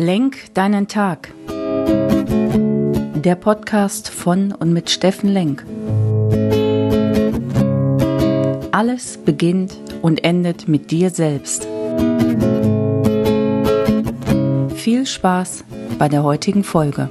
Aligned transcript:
Lenk 0.00 0.54
deinen 0.54 0.88
Tag. 0.88 1.30
Der 3.16 3.34
Podcast 3.34 4.08
von 4.08 4.50
und 4.52 4.72
mit 4.72 4.88
Steffen 4.88 5.28
Lenk. 5.28 5.62
Alles 8.72 9.18
beginnt 9.18 9.76
und 10.00 10.24
endet 10.24 10.68
mit 10.68 10.90
dir 10.90 11.10
selbst. 11.10 11.68
Viel 14.74 15.04
Spaß 15.04 15.64
bei 15.98 16.08
der 16.08 16.22
heutigen 16.22 16.64
Folge. 16.64 17.10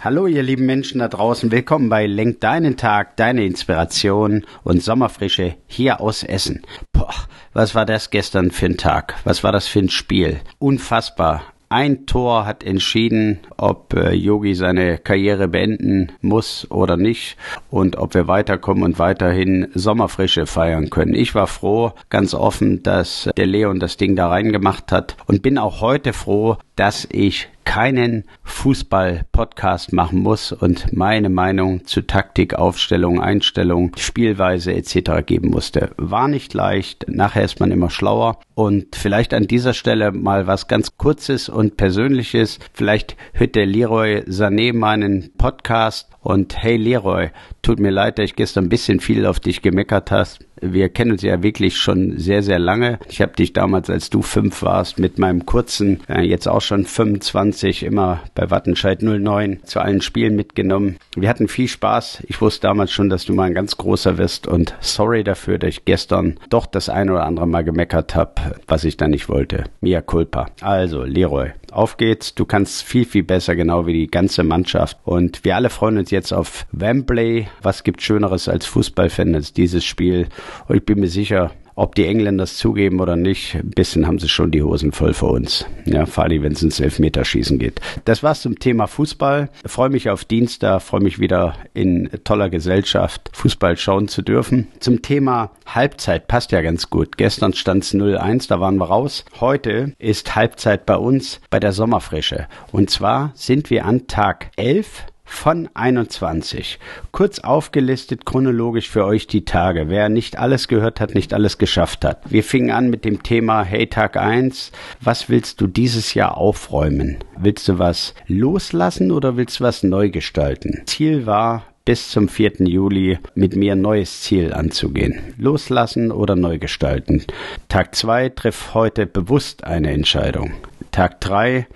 Hallo 0.00 0.26
ihr 0.26 0.42
lieben 0.42 0.66
Menschen 0.66 0.98
da 0.98 1.06
draußen, 1.06 1.52
willkommen 1.52 1.88
bei 1.88 2.06
Lenk 2.06 2.40
deinen 2.40 2.76
Tag, 2.76 3.16
deine 3.16 3.44
Inspiration 3.44 4.44
und 4.64 4.82
Sommerfrische 4.82 5.54
hier 5.68 6.00
aus 6.00 6.24
Essen. 6.24 6.62
Boah, 7.08 7.14
was 7.54 7.74
war 7.74 7.86
das 7.86 8.10
gestern 8.10 8.50
für 8.50 8.66
ein 8.66 8.76
Tag? 8.76 9.14
Was 9.24 9.42
war 9.42 9.50
das 9.50 9.66
für 9.66 9.78
ein 9.78 9.88
Spiel? 9.88 10.40
Unfassbar. 10.58 11.42
Ein 11.70 12.06
Tor 12.06 12.46
hat 12.46 12.64
entschieden, 12.64 13.40
ob 13.56 13.94
äh, 13.94 14.12
Yogi 14.12 14.54
seine 14.54 14.96
Karriere 14.98 15.48
beenden 15.48 16.12
muss 16.22 16.70
oder 16.70 16.96
nicht 16.96 17.36
und 17.70 17.96
ob 17.96 18.14
wir 18.14 18.26
weiterkommen 18.26 18.82
und 18.82 18.98
weiterhin 18.98 19.68
Sommerfrische 19.74 20.46
feiern 20.46 20.88
können. 20.88 21.14
Ich 21.14 21.34
war 21.34 21.46
froh, 21.46 21.92
ganz 22.08 22.32
offen, 22.32 22.82
dass 22.82 23.28
der 23.36 23.46
Leon 23.46 23.80
das 23.80 23.98
Ding 23.98 24.16
da 24.16 24.28
reingemacht 24.28 24.92
hat 24.92 25.16
und 25.26 25.42
bin 25.42 25.58
auch 25.58 25.82
heute 25.82 26.14
froh, 26.14 26.56
dass 26.78 27.08
ich 27.10 27.48
keinen 27.64 28.24
Fußball-Podcast 28.44 29.92
machen 29.92 30.20
muss 30.20 30.52
und 30.52 30.92
meine 30.92 31.28
Meinung 31.28 31.84
zu 31.84 32.02
Taktik, 32.02 32.54
Aufstellung, 32.54 33.20
Einstellung, 33.20 33.92
Spielweise 33.98 34.72
etc. 34.72 35.26
geben 35.26 35.50
musste. 35.50 35.90
War 35.96 36.28
nicht 36.28 36.54
leicht, 36.54 37.06
nachher 37.08 37.44
ist 37.44 37.60
man 37.60 37.72
immer 37.72 37.90
schlauer 37.90 38.38
und 38.54 38.96
vielleicht 38.96 39.34
an 39.34 39.48
dieser 39.48 39.74
Stelle 39.74 40.12
mal 40.12 40.46
was 40.46 40.68
ganz 40.68 40.96
Kurzes 40.96 41.48
und 41.48 41.76
Persönliches. 41.76 42.58
Vielleicht 42.72 43.16
hört 43.32 43.56
der 43.56 43.66
Leroy 43.66 44.20
Sané 44.28 44.72
meinen 44.72 45.32
Podcast 45.36 46.08
und 46.20 46.56
hey 46.56 46.76
Leroy, 46.76 47.30
tut 47.60 47.80
mir 47.80 47.90
leid, 47.90 48.18
dass 48.18 48.26
ich 48.26 48.36
gestern 48.36 48.66
ein 48.66 48.70
bisschen 48.70 49.00
viel 49.00 49.26
auf 49.26 49.40
dich 49.40 49.62
gemeckert 49.62 50.10
hast. 50.10 50.47
Wir 50.60 50.88
kennen 50.88 51.12
uns 51.12 51.22
ja 51.22 51.42
wirklich 51.42 51.76
schon 51.76 52.18
sehr, 52.18 52.42
sehr 52.42 52.58
lange. 52.58 52.98
Ich 53.08 53.20
habe 53.20 53.32
dich 53.32 53.52
damals, 53.52 53.90
als 53.90 54.10
du 54.10 54.22
fünf 54.22 54.62
warst, 54.62 54.98
mit 54.98 55.18
meinem 55.18 55.46
kurzen, 55.46 56.00
äh, 56.08 56.22
jetzt 56.22 56.48
auch 56.48 56.60
schon 56.60 56.84
25, 56.84 57.82
immer 57.82 58.20
bei 58.34 58.50
Wattenscheid 58.50 59.02
09 59.02 59.60
zu 59.64 59.80
allen 59.80 60.00
Spielen 60.00 60.36
mitgenommen. 60.36 60.96
Wir 61.16 61.28
hatten 61.28 61.48
viel 61.48 61.68
Spaß. 61.68 62.24
Ich 62.26 62.40
wusste 62.40 62.66
damals 62.66 62.90
schon, 62.92 63.08
dass 63.08 63.24
du 63.24 63.34
mal 63.34 63.44
ein 63.44 63.54
ganz 63.54 63.76
großer 63.76 64.18
wirst 64.18 64.46
und 64.46 64.74
sorry 64.80 65.24
dafür, 65.24 65.58
dass 65.58 65.70
ich 65.70 65.84
gestern 65.84 66.38
doch 66.50 66.66
das 66.66 66.88
ein 66.88 67.10
oder 67.10 67.24
andere 67.24 67.46
Mal 67.46 67.64
gemeckert 67.64 68.14
habe, 68.14 68.32
was 68.66 68.84
ich 68.84 68.96
dann 68.96 69.10
nicht 69.10 69.28
wollte. 69.28 69.64
Mia 69.80 70.00
culpa. 70.00 70.46
Also, 70.60 71.04
Leroy, 71.04 71.52
auf 71.72 71.96
geht's. 71.96 72.34
Du 72.34 72.44
kannst 72.44 72.82
viel, 72.82 73.04
viel 73.04 73.22
besser, 73.22 73.56
genau 73.56 73.86
wie 73.86 73.92
die 73.92 74.10
ganze 74.10 74.42
Mannschaft. 74.42 74.98
Und 75.04 75.44
wir 75.44 75.56
alle 75.56 75.70
freuen 75.70 75.98
uns 75.98 76.10
jetzt 76.10 76.32
auf 76.32 76.66
Wembley. 76.72 77.48
Was 77.62 77.84
gibt 77.84 78.02
Schöneres 78.02 78.48
als 78.48 78.66
Fußballfan 78.66 79.34
als 79.34 79.52
dieses 79.52 79.84
Spiel? 79.84 80.28
Und 80.66 80.76
ich 80.76 80.84
bin 80.84 81.00
mir 81.00 81.08
sicher, 81.08 81.52
ob 81.78 81.94
die 81.94 82.06
Engländer 82.06 82.42
es 82.42 82.56
zugeben 82.56 82.98
oder 82.98 83.14
nicht, 83.14 83.54
ein 83.54 83.70
bisschen 83.70 84.08
haben 84.08 84.18
sie 84.18 84.28
schon 84.28 84.50
die 84.50 84.64
Hosen 84.64 84.90
voll 84.90 85.14
für 85.14 85.26
uns. 85.26 85.64
Ja, 85.84 86.06
vor 86.06 86.24
allem, 86.24 86.42
wenn 86.42 86.50
es 86.50 86.62
ins 86.64 86.80
Elfmeterschießen 86.80 87.56
geht. 87.56 87.80
Das 88.04 88.24
war's 88.24 88.42
zum 88.42 88.58
Thema 88.58 88.88
Fußball. 88.88 89.48
Freue 89.64 89.88
mich 89.88 90.10
auf 90.10 90.24
Dienstag, 90.24 90.82
freue 90.82 91.02
mich 91.02 91.20
wieder 91.20 91.54
in 91.74 92.10
toller 92.24 92.50
Gesellschaft 92.50 93.30
Fußball 93.32 93.76
schauen 93.76 94.08
zu 94.08 94.22
dürfen. 94.22 94.66
Zum 94.80 95.02
Thema 95.02 95.52
Halbzeit 95.66 96.26
passt 96.26 96.50
ja 96.50 96.62
ganz 96.62 96.90
gut. 96.90 97.16
Gestern 97.16 97.52
stand 97.52 97.84
es 97.84 97.94
0-1, 97.94 98.48
da 98.48 98.58
waren 98.58 98.78
wir 98.78 98.86
raus. 98.86 99.24
Heute 99.38 99.92
ist 100.00 100.34
Halbzeit 100.34 100.84
bei 100.84 100.96
uns 100.96 101.40
bei 101.48 101.60
der 101.60 101.70
Sommerfrische. 101.70 102.48
Und 102.72 102.90
zwar 102.90 103.30
sind 103.34 103.70
wir 103.70 103.84
an 103.84 104.08
Tag 104.08 104.50
11 104.56 105.04
von 105.28 105.68
21. 105.74 106.78
Kurz 107.12 107.38
aufgelistet 107.38 108.24
chronologisch 108.24 108.88
für 108.88 109.04
euch 109.04 109.26
die 109.26 109.44
Tage. 109.44 109.88
Wer 109.88 110.08
nicht 110.08 110.38
alles 110.38 110.68
gehört 110.68 111.00
hat, 111.00 111.14
nicht 111.14 111.34
alles 111.34 111.58
geschafft 111.58 112.04
hat. 112.04 112.22
Wir 112.30 112.42
fingen 112.42 112.70
an 112.70 112.90
mit 112.90 113.04
dem 113.04 113.22
Thema 113.22 113.62
Hey 113.62 113.86
Tag 113.86 114.16
1. 114.16 114.72
Was 115.00 115.28
willst 115.28 115.60
du 115.60 115.66
dieses 115.66 116.14
Jahr 116.14 116.36
aufräumen? 116.38 117.18
Willst 117.38 117.68
du 117.68 117.78
was 117.78 118.14
loslassen 118.26 119.12
oder 119.12 119.36
willst 119.36 119.60
du 119.60 119.64
was 119.64 119.82
neu 119.82 120.10
gestalten? 120.10 120.82
Ziel 120.86 121.26
war 121.26 121.64
bis 121.84 122.10
zum 122.10 122.28
4. 122.28 122.66
Juli 122.66 123.18
mit 123.34 123.54
mir 123.54 123.72
ein 123.72 123.80
neues 123.80 124.22
Ziel 124.22 124.52
anzugehen. 124.52 125.34
Loslassen 125.36 126.10
oder 126.10 126.36
neu 126.36 126.58
gestalten. 126.58 127.22
Tag 127.68 127.94
2 127.94 128.30
triff 128.30 128.74
heute 128.74 129.06
bewusst 129.06 129.64
eine 129.64 129.92
Entscheidung. 129.92 130.52
Tag 130.90 131.20
3 131.20 131.66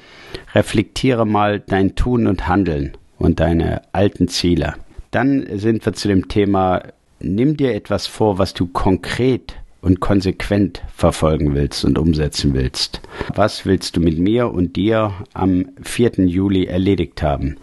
reflektiere 0.54 1.27
mal 1.27 1.60
dein 1.60 1.94
Tun 1.94 2.27
und 2.27 2.48
Handeln 2.48 2.97
und 3.22 3.41
deine 3.41 3.83
alten 3.93 4.28
Ziele. 4.28 4.75
Dann 5.10 5.47
sind 5.55 5.87
wir 5.87 5.93
zu 5.93 6.09
dem 6.09 6.28
Thema, 6.28 6.83
nimm 7.21 7.56
dir 7.56 7.75
etwas 7.75 8.06
vor, 8.06 8.38
was 8.38 8.53
du 8.53 8.66
konkret 8.66 9.55
und 9.81 10.00
konsequent 10.00 10.83
verfolgen 10.94 11.55
willst 11.55 11.84
und 11.84 11.99
umsetzen 11.99 12.55
willst. 12.55 13.00
Was 13.34 13.66
willst 13.66 13.97
du 13.97 14.00
mit 14.00 14.19
mir 14.19 14.53
und 14.53 14.77
dir 14.77 15.12
am 15.34 15.66
4. 15.83 16.27
Juli 16.27 16.66
erledigt 16.66 17.22
haben? 17.22 17.56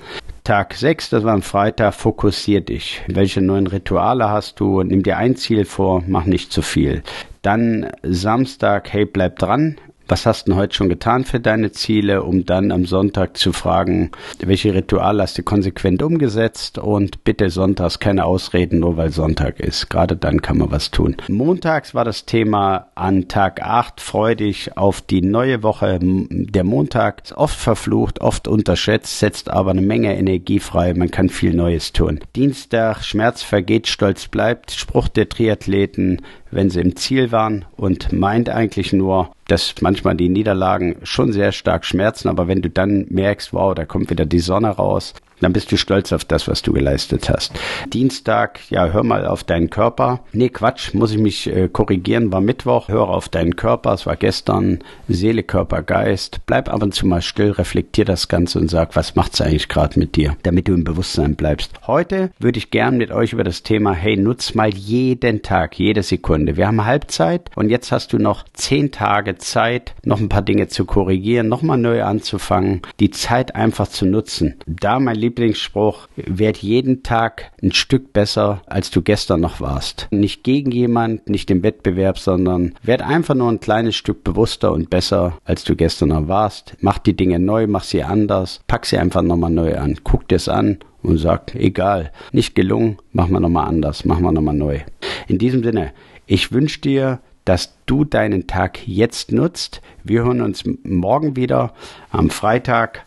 Tag 0.44 0.74
6, 0.74 1.12
das 1.12 1.24
war 1.24 1.34
ein 1.34 1.42
Freitag, 1.42 1.94
fokussier 1.94 2.62
dich. 2.62 3.02
Welche 3.08 3.42
neuen 3.42 3.68
Rituale 3.68 4.30
hast 4.30 4.60
du? 4.60 4.82
Nimm 4.82 5.04
dir 5.04 5.18
ein 5.18 5.36
Ziel 5.36 5.66
vor, 5.66 6.04
mach 6.08 6.26
nicht 6.26 6.52
zu 6.52 6.62
viel. 6.62 7.04
Dann 7.42 7.90
Samstag, 8.04 8.92
hey, 8.92 9.06
bleib 9.06 9.40
dran 9.40 9.78
was 10.10 10.26
hast 10.26 10.48
du 10.48 10.56
heute 10.56 10.76
schon 10.76 10.90
getan 10.90 11.24
für 11.24 11.40
deine 11.40 11.72
Ziele, 11.72 12.24
um 12.24 12.46
dann 12.46 12.72
am 12.72 12.86
Sonntag 12.86 13.38
zu 13.38 13.54
fragen, 13.54 14.12
welche 14.40 14.74
Rituale 14.74 15.22
hast 15.22 15.38
du 15.38 15.44
konsequent 15.44 16.02
umgesetzt 16.02 16.78
und 16.80 17.24
bitte 17.24 17.50
sonntags 17.50 18.00
keine 18.00 18.26
Ausreden, 18.26 18.80
nur 18.80 18.98
weil 18.98 19.12
Sonntag 19.12 19.60
ist. 19.60 19.90
Gerade 19.90 20.18
dann 20.18 20.42
kann 20.42 20.58
man 20.58 20.72
was 20.72 20.92
tun. 20.92 21.16
Montags 21.28 21.94
war 21.94 22.06
das 22.06 22.26
Thema 22.26 22.88
an 22.96 23.28
Tag 23.28 23.62
8, 23.62 24.02
freu 24.02 24.36
dich 24.36 24.78
auf 24.78 25.02
die 25.02 25.22
neue 25.22 25.62
Woche. 25.62 26.00
Der 26.02 26.64
Montag 26.64 27.24
ist 27.26 27.34
oft 27.34 27.58
verflucht, 27.58 28.22
oft 28.22 28.48
unterschätzt, 28.48 29.20
setzt 29.20 29.50
aber 29.50 29.72
eine 29.72 29.82
Menge 29.82 30.18
Energie 30.18 30.60
frei, 30.60 30.94
man 30.94 31.12
kann 31.12 31.30
viel 31.30 31.54
Neues 31.54 31.94
tun. 31.94 32.20
Dienstag, 32.36 33.04
Schmerz 33.04 33.44
vergeht, 33.44 33.88
Stolz 33.88 34.28
bleibt, 34.28 34.72
Spruch 34.72 35.08
der 35.08 35.30
Triathleten, 35.30 36.22
wenn 36.52 36.70
sie 36.70 36.82
im 36.82 36.96
Ziel 36.96 37.32
waren 37.32 37.66
und 37.76 38.12
meint 38.12 38.50
eigentlich 38.50 38.94
nur, 38.94 39.32
dass 39.48 39.76
manchmal 39.82 40.16
die 40.16 40.30
Niederlagen 40.30 40.98
schon 41.04 41.32
sehr 41.32 41.52
stark 41.52 41.86
schmerzen, 41.86 42.30
aber 42.30 42.48
wenn 42.48 42.62
du 42.62 42.70
dann 42.70 43.06
merkst, 43.10 43.54
wow, 43.54 43.74
da 43.74 43.86
kommt 43.86 44.10
wieder 44.10 44.26
die 44.26 44.40
Sonne 44.40 44.70
raus, 44.70 45.14
dann 45.42 45.54
bist 45.54 45.72
du 45.72 45.78
stolz 45.78 46.12
auf 46.12 46.26
das, 46.26 46.48
was 46.48 46.62
du 46.62 46.74
geleistet 46.74 47.30
hast. 47.30 47.54
Dienstag, 47.94 48.60
ja, 48.70 48.88
hör 48.88 49.04
mal 49.04 49.26
auf 49.26 49.44
deinen 49.44 49.70
Körper. 49.70 50.22
Nee, 50.32 50.50
Quatsch, 50.50 50.94
muss 50.94 51.12
ich 51.12 51.18
mich 51.18 51.48
äh, 51.48 51.70
korrigieren, 51.70 52.32
war 52.32 52.42
Mittwoch. 52.42 52.88
Hör 52.90 53.10
auf 53.10 53.30
deinen 53.30 53.56
Körper, 53.56 53.94
es 53.94 54.06
war 54.06 54.16
gestern. 54.16 54.80
Seele, 55.08 55.44
Körper, 55.44 55.82
Geist. 55.82 56.42
Bleib 56.46 56.72
ab 56.72 56.84
und 56.84 56.94
zu 56.94 57.08
mal 57.08 57.22
still, 57.22 57.52
reflektier 57.52 58.06
das 58.06 58.28
Ganze 58.28 58.60
und 58.60 58.70
sag, 58.70 58.96
was 58.96 59.16
macht's 59.16 59.42
eigentlich 59.42 59.70
gerade 59.70 60.00
mit 60.00 60.16
dir, 60.16 60.36
damit 60.44 60.68
du 60.68 60.74
im 60.74 60.84
Bewusstsein 60.84 61.36
bleibst. 61.36 61.72
Heute 61.88 62.32
würde 62.40 62.60
ich 62.60 62.72
gern 62.72 62.98
mit 62.98 63.12
euch 63.12 63.34
über 63.34 63.44
das 63.44 63.64
Thema, 63.64 63.94
hey, 63.94 64.18
nutz 64.18 64.54
mal 64.54 64.74
jeden 64.74 65.42
Tag, 65.42 65.78
jede 65.80 66.04
Sekunde. 66.04 66.58
Wir 66.58 66.68
haben 66.68 66.86
Halbzeit 66.86 67.50
und 67.56 67.70
jetzt 67.70 67.92
hast 67.92 68.14
du 68.14 68.18
noch 68.18 68.46
zehn 68.54 68.92
Tage 68.92 69.38
Zeit, 69.38 69.94
noch 70.04 70.20
ein 70.20 70.30
paar 70.30 70.42
Dinge 70.42 70.68
zu 70.68 70.86
korrigieren, 70.86 71.48
nochmal 71.48 71.78
neu 71.78 72.04
anzufangen, 72.04 72.82
die 73.00 73.12
Zeit 73.12 73.56
einfach 73.56 73.88
zu 73.88 74.06
nutzen. 74.06 74.56
Da 74.66 75.00
mein 75.00 75.16
Lieblingsspruch, 75.30 76.08
werd 76.16 76.58
jeden 76.58 77.04
Tag 77.04 77.52
ein 77.62 77.72
Stück 77.72 78.14
besser, 78.14 78.64
als 78.66 78.90
du 78.90 79.04
gestern 79.04 79.42
noch 79.42 79.62
warst. 79.62 80.08
Nicht 80.10 80.44
gegen 80.44 80.72
jemand, 80.72 81.30
nicht 81.30 81.52
im 81.52 81.62
Wettbewerb, 81.62 82.18
sondern 82.18 82.74
werd 82.82 83.04
einfach 83.04 83.36
nur 83.36 83.52
ein 83.52 83.60
kleines 83.60 83.96
Stück 83.96 84.24
bewusster 84.24 84.72
und 84.72 84.90
besser, 84.90 85.38
als 85.46 85.64
du 85.64 85.76
gestern 85.76 86.10
noch 86.10 86.28
warst. 86.28 86.76
Mach 86.82 86.98
die 86.98 87.16
Dinge 87.16 87.38
neu, 87.38 87.68
mach 87.68 87.84
sie 87.84 88.04
anders, 88.04 88.62
pack 88.68 88.88
sie 88.88 88.98
einfach 88.98 89.22
nochmal 89.22 89.52
neu 89.52 89.78
an. 89.78 89.98
Guck 90.04 90.28
dir's 90.28 90.50
an 90.50 90.80
und 91.04 91.20
sag, 91.20 91.54
egal, 91.54 92.12
nicht 92.32 92.56
gelungen, 92.56 92.98
machen 93.14 93.32
wir 93.32 93.40
nochmal 93.40 93.68
anders, 93.68 94.06
machen 94.06 94.24
wir 94.24 94.32
nochmal 94.32 94.56
neu. 94.56 94.80
In 95.28 95.38
diesem 95.38 95.64
Sinne, 95.64 95.94
ich 96.26 96.52
wünsche 96.52 96.82
dir, 96.82 97.20
dass 97.46 97.78
du 97.86 98.04
deinen 98.04 98.48
Tag 98.48 98.88
jetzt 98.88 99.32
nutzt. 99.32 99.82
Wir 100.04 100.24
hören 100.24 100.42
uns 100.42 100.64
morgen 100.84 101.36
wieder 101.36 101.74
am 102.10 102.32
Freitag 102.32 103.06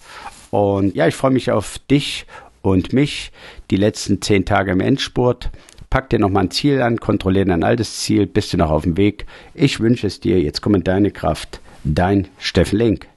und 0.53 0.95
ja, 0.95 1.09
ich 1.09 1.15
freue 1.15 1.31
mich 1.31 1.51
auf 1.51 1.79
dich 1.91 2.27
und 2.61 2.93
mich 2.93 3.33
die 3.71 3.77
letzten 3.77 4.21
zehn 4.21 4.45
Tage 4.45 4.73
im 4.73 4.81
Endspurt. 4.81 5.51
Pack 5.89 6.11
dir 6.11 6.19
nochmal 6.19 6.45
ein 6.45 6.51
Ziel 6.51 6.83
an, 6.83 6.99
kontrolliere 6.99 7.47
dein 7.47 7.65
altes 7.65 8.01
Ziel, 8.01 8.27
bist 8.27 8.53
du 8.53 8.59
noch 8.59 8.71
auf 8.71 8.83
dem 8.83 8.99
Weg. 8.99 9.25
Ich 9.55 9.81
wünsche 9.81 10.07
es 10.07 10.21
dir, 10.21 10.41
jetzt 10.43 10.61
komm 10.61 10.75
in 10.75 10.85
deine 10.85 11.11
Kraft. 11.11 11.61
Dein 11.85 12.29
Steffen 12.39 12.79
Link. 12.79 13.09